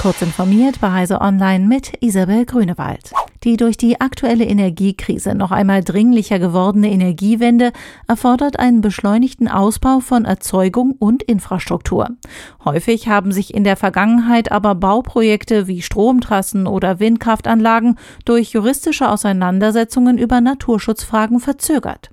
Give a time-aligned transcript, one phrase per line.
[0.00, 3.10] Kurz informiert bei Heise Online mit Isabel Grünewald.
[3.42, 7.72] Die durch die aktuelle Energiekrise noch einmal dringlicher gewordene Energiewende
[8.06, 12.10] erfordert einen beschleunigten Ausbau von Erzeugung und Infrastruktur.
[12.64, 20.16] Häufig haben sich in der Vergangenheit aber Bauprojekte wie Stromtrassen oder Windkraftanlagen durch juristische Auseinandersetzungen
[20.16, 22.10] über Naturschutzfragen verzögert.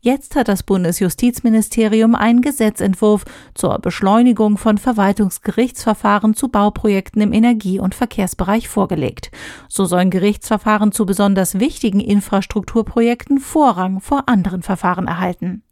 [0.00, 3.24] Jetzt hat das Bundesjustizministerium einen Gesetzentwurf
[3.54, 9.30] zur Beschleunigung von Verwaltungsgerichtsverfahren zu Bauprojekten im Energie- und Verkehrsbereich vorgelegt.
[9.68, 15.62] So sollen Gerichtsverfahren zu besonders wichtigen Infrastrukturprojekten Vorrang vor anderen Verfahren erhalten.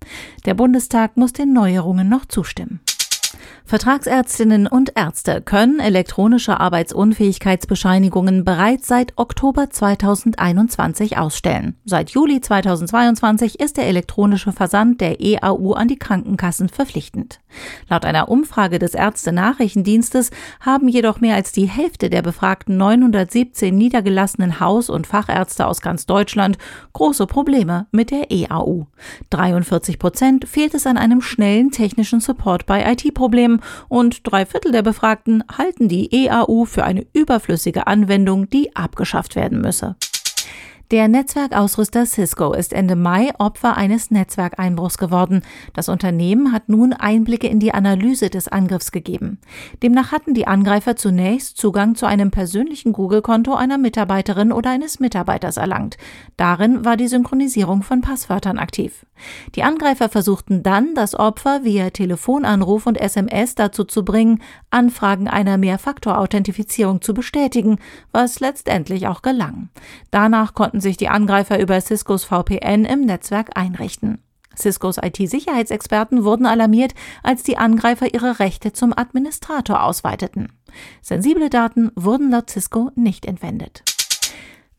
[0.44, 2.80] Der Bundestag muss den Neuerungen noch zustimmen.
[3.64, 11.76] Vertragsärztinnen und Ärzte können elektronische Arbeitsunfähigkeitsbescheinigungen bereits seit Oktober 2021 ausstellen.
[11.84, 17.40] Seit Juli 2022 ist der elektronische Versand der EAU an die Krankenkassen verpflichtend.
[17.88, 24.60] Laut einer Umfrage des Ärzte-Nachrichtendienstes haben jedoch mehr als die Hälfte der befragten 917 niedergelassenen
[24.60, 26.56] Haus- und Fachärzte aus ganz Deutschland
[26.94, 28.86] große Probleme mit der EAU.
[29.30, 32.84] 43 Prozent fehlt es an einem schnellen technischen Support bei
[33.18, 39.34] IT-Problemen und drei Viertel der Befragten halten die EAU für eine überflüssige Anwendung, die abgeschafft
[39.36, 39.96] werden müsse.
[40.90, 45.42] Der Netzwerkausrüster Cisco ist Ende Mai Opfer eines Netzwerkeinbruchs geworden.
[45.74, 49.38] Das Unternehmen hat nun Einblicke in die Analyse des Angriffs gegeben.
[49.82, 55.58] Demnach hatten die Angreifer zunächst Zugang zu einem persönlichen Google-Konto einer Mitarbeiterin oder eines Mitarbeiters
[55.58, 55.98] erlangt.
[56.38, 59.04] Darin war die Synchronisierung von Passwörtern aktiv.
[59.54, 65.58] Die Angreifer versuchten dann, das Opfer via Telefonanruf und SMS dazu zu bringen, Anfragen einer
[65.58, 67.78] Mehrfaktor-Authentifizierung zu bestätigen,
[68.12, 69.68] was letztendlich auch gelang.
[70.10, 74.22] Danach konnten konnten sich die Angreifer über Ciscos VPN im Netzwerk einrichten.
[74.56, 80.52] Ciscos IT-Sicherheitsexperten wurden alarmiert, als die Angreifer ihre Rechte zum Administrator ausweiteten.
[81.02, 83.82] Sensible Daten wurden laut Cisco nicht entwendet.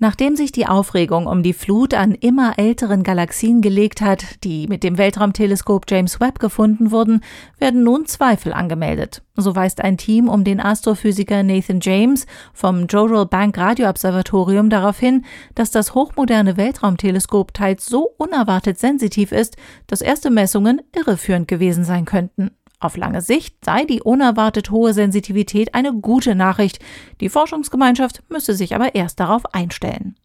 [0.02, 4.82] Nachdem sich die Aufregung um die Flut an immer älteren Galaxien gelegt hat, die mit
[4.82, 7.20] dem Weltraumteleskop James Webb gefunden wurden,
[7.58, 9.21] werden nun Zweifel angemeldet.
[9.36, 15.26] So weist ein Team um den Astrophysiker Nathan James vom Jodrell Bank Radioobservatorium darauf hin,
[15.55, 19.58] dass das hochmoderne Weltraumteleskop teils so unerwartet sensitiv ist,
[19.88, 22.52] dass erste Messungen irreführend gewesen sein könnten.
[22.79, 26.79] Auf lange Sicht sei die unerwartet hohe Sensitivität eine gute Nachricht.
[27.19, 30.15] Die Forschungsgemeinschaft müsse sich aber erst darauf einstellen.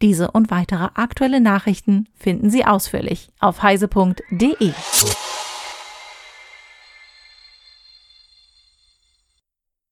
[0.00, 4.72] Diese und weitere aktuelle Nachrichten finden Sie ausführlich auf heise.de.